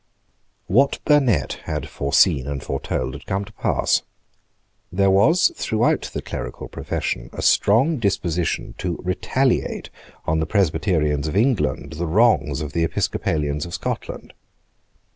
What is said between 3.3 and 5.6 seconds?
to pass. There was